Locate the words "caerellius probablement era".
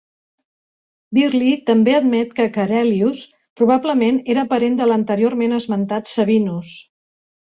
2.55-4.47